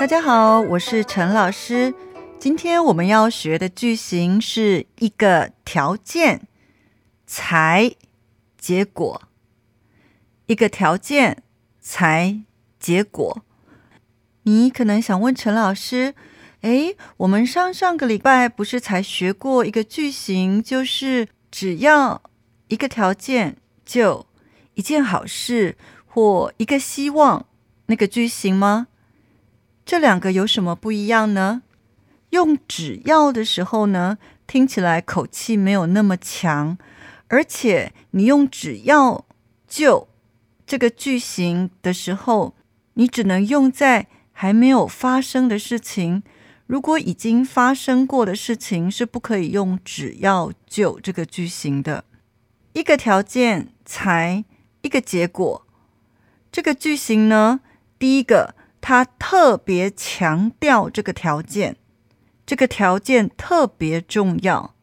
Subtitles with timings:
[0.00, 1.92] 大家好，我是陈老师。
[2.38, 6.48] 今天我们要学的句型是一个条件
[7.26, 7.94] 才
[8.56, 9.28] 结果，
[10.46, 11.42] 一个条件
[11.82, 12.40] 才
[12.78, 13.44] 结果。
[14.44, 16.14] 你可能想问陈老师：
[16.62, 22.22] 诶，我们上上个礼拜不是才学过一个句型，就是只要
[22.68, 24.24] 一个条件就
[24.72, 25.76] 一件好事
[26.06, 27.44] 或一个希望
[27.84, 28.86] 那个句型吗？
[29.90, 31.62] 这两个有什么不一样呢？
[32.28, 36.78] 用只要的时候呢，听起来口气没有那么强，
[37.26, 39.24] 而且你用只要
[39.66, 40.06] 就
[40.64, 42.54] 这个句型的时候，
[42.94, 46.22] 你只能用在还没有发生的事情。
[46.68, 52.04] 如果已经发生过的事情，是不可以用只要就这个句型的。
[52.74, 54.44] 一个条件才
[54.82, 55.66] 一个结果，
[56.52, 57.58] 这个句型呢，
[57.98, 61.76] 第一个他特别强调这个条件。
[62.46, 64.74] 这个条件特别重要，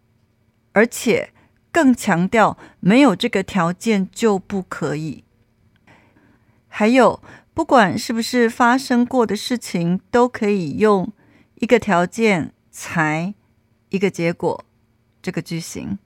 [0.72, 1.34] 而且
[1.70, 5.26] 更强调没有这个条件就不可以。
[6.70, 7.22] 还有，
[7.54, 11.12] 不管是不是发生过的事情，都可以用
[11.56, 13.34] 一个条件才
[13.90, 14.64] 一个结果
[15.22, 16.00] 这个句型。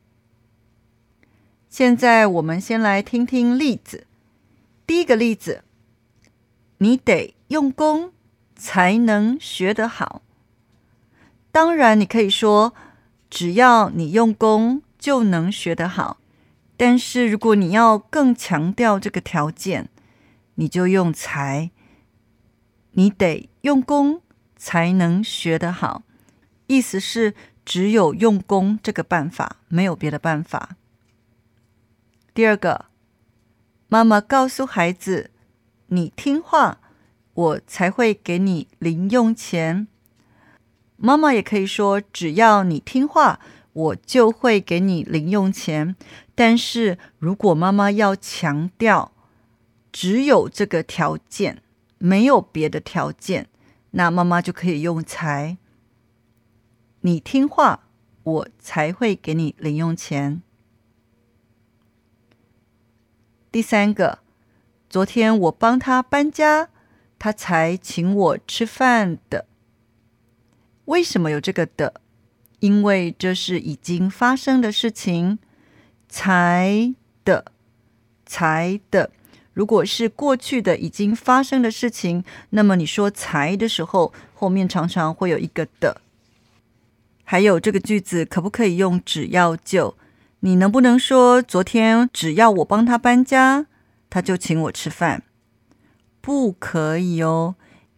[1.70, 4.08] 现在我们先来听听例子。
[4.88, 5.64] 第一个例子，
[6.82, 8.12] 你得用功
[8.56, 10.24] 才能学得好。
[11.52, 12.74] 当然，你可以说，
[13.30, 16.18] 只要你用功就能学得好。
[16.76, 19.90] 但是，如果你要更强调这个条件，
[20.56, 21.70] 你就用才。
[22.94, 24.24] 你得用功
[24.56, 26.02] 才能学得好，
[26.66, 30.78] 意思是只有用功这个办法，没有别的办法。
[32.34, 32.86] 第二个，
[33.88, 35.30] 妈妈告诉孩子
[35.94, 36.80] ：“你听话，
[37.34, 39.88] 我才会给你零用钱。”
[40.96, 43.40] 妈妈也可以说：“只要你听话，
[43.74, 45.96] 我就会给你零用钱。”
[46.34, 49.12] 但是如果妈妈要强调
[49.92, 51.62] 只有这个条件，
[51.98, 53.50] 没有别的条件，
[53.92, 55.58] 那妈妈就可以用“才”。
[57.02, 57.88] 你听话，
[58.24, 60.42] 我才会给你零用钱。
[63.52, 64.20] 第三个，
[64.92, 66.68] 昨天我帮他搬家，
[67.18, 69.46] 他才请我吃饭的。
[70.84, 72.02] 为什么有这个的？
[72.60, 75.40] 因为这是已经发生的事情，
[76.10, 76.94] 才
[77.24, 77.46] 的，
[78.26, 79.12] 才的。
[79.54, 86.02] 如果是过去的已经发生的事情，那么你说才的时候，后面常常会有一个的。
[87.24, 89.96] 还有这个句子可不可以用只要就？
[90.42, 93.68] 你能不能说昨天只要我帮他搬家，
[94.12, 95.24] 他就请我吃饭？
[96.22, 97.56] 不可以哦。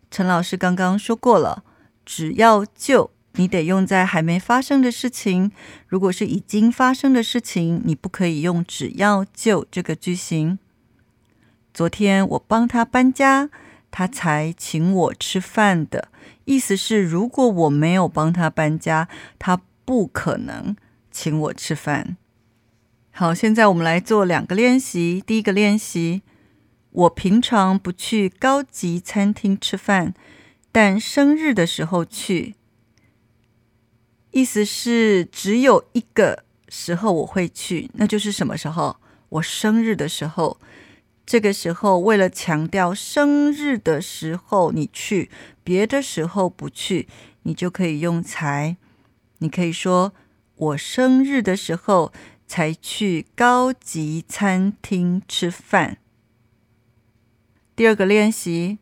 [0.10, 1.66] 陈老师刚刚说过了。
[2.06, 5.52] 只要就你得用在还没发生的事情，
[5.88, 10.60] 如果是已经发生的事情，你不可以用只要就这个句型。
[11.74, 13.50] 昨天我帮他搬家，
[13.90, 16.10] 他才请我吃饭的
[16.44, 19.08] 意思是，如果我没有帮他搬家，
[19.40, 20.76] 他不可能
[21.10, 22.18] 请我吃饭。
[23.16, 25.24] 好，现在我们来做两个练习。
[25.24, 26.24] 第一个练习，
[26.90, 30.16] 我平常不去高级餐厅吃饭。
[30.72, 32.56] 但生日的时候去，
[34.32, 38.98] 意思是只有一个时候我会去，那就是什么时候？
[39.30, 40.58] 我生日的时候。
[41.24, 45.30] 这个时候，为了强调生日的时候你去，
[45.64, 47.08] 别的时候不去，
[47.44, 48.76] 你就可以用才。
[49.38, 50.14] 你可以说
[50.56, 52.12] 我生日的时候
[52.48, 55.98] 才去高级餐厅吃饭。
[57.76, 58.80] 第二个练习。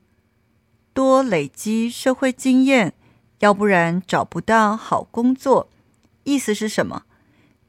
[0.93, 2.93] 多累积社会经验，
[3.39, 5.69] 要不然找不到好工作。
[6.25, 7.03] 意思是什么？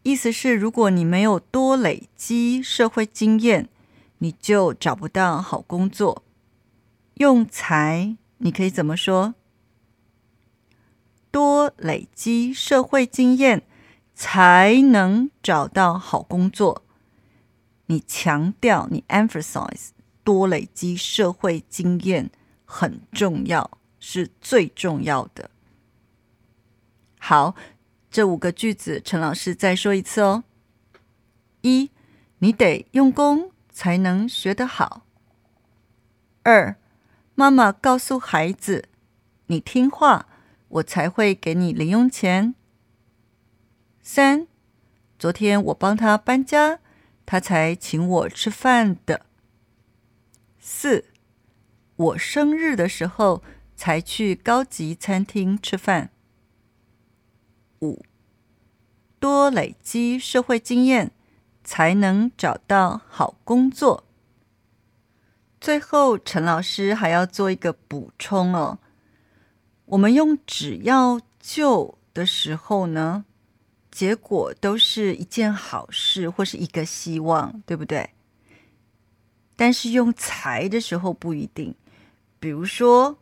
[0.03, 3.69] 意思是如果你没有多累积社会经验，
[4.19, 6.25] 你就找不到好工作。
[7.15, 9.35] 用才，你可以怎么说？
[11.31, 13.63] 多累积社会经验
[14.15, 16.85] 才能找到好工作。
[17.87, 19.89] 你强调，你 emphasize
[20.23, 22.31] 多累积社会经验。
[22.75, 25.51] 很重要，是最重要的。
[27.19, 27.55] 好，
[28.11, 30.45] 这五个句子，陈老师再说一次哦。
[31.61, 31.91] 一，
[32.39, 35.05] 你得用功才能学得好。
[36.45, 36.77] 二，
[37.35, 38.89] 妈妈告诉孩子，
[39.49, 40.27] 你听话，
[40.69, 42.55] 我才会给你零用钱。
[44.03, 44.49] 三，
[45.17, 46.81] 昨天我帮他搬家，
[47.25, 49.27] 他才请我吃饭的。
[50.59, 51.07] 四。
[51.95, 53.45] 我生日的时候
[53.77, 56.11] 才去高级餐厅吃饭。
[57.81, 58.05] 五，
[59.21, 61.13] 多累积社会经验，
[61.63, 64.05] 才能找到好工作。
[65.61, 68.79] 最后，陈老师还要做一个补充哦。
[69.85, 73.27] 我们用“只要就”的时候呢，
[73.93, 78.11] 结果都是一件好事或是一个希望，对不对？
[79.55, 81.77] 但是用“才”的时候不一定。
[82.41, 83.19] 比如说，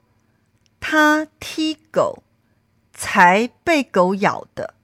[0.78, 2.22] 他踢狗
[2.94, 4.74] 才被狗咬的，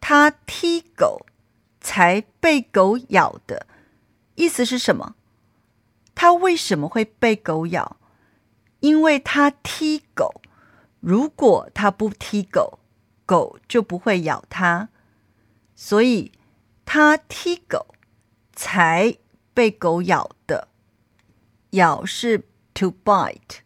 [0.00, 1.26] 他踢狗
[1.80, 3.66] 才被狗咬的，
[4.36, 5.16] 意思是什么？
[6.14, 7.96] 他为什么会被狗咬？
[8.78, 10.40] 因为他踢狗。
[11.00, 12.78] 如果他不踢狗，
[13.26, 14.88] 狗就不会咬他。
[15.74, 16.32] 所以
[16.84, 17.94] 他踢狗
[18.52, 19.16] 才
[19.52, 20.68] 被狗咬的。
[21.70, 23.58] 咬是 to bite，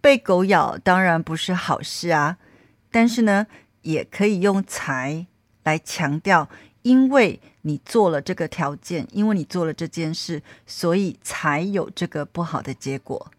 [0.00, 2.36] 被狗咬当然不是好事啊。
[2.90, 3.46] 但是呢，
[3.82, 5.26] 也可以用才
[5.62, 6.50] 来强调，
[6.82, 13.30] 因为你做了这个条件，因为你做了这件事，所以才有这个不好的结果。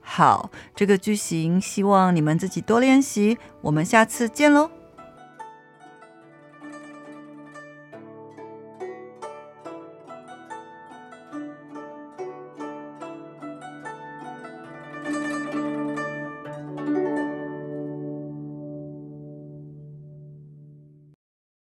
[0.00, 3.36] 好，这个句型希望你们自己多练习。
[3.62, 4.83] 我们下次见喽。